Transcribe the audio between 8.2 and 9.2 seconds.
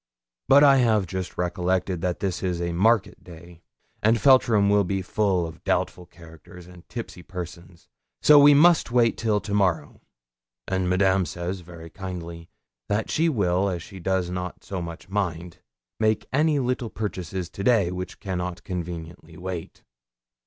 we must wait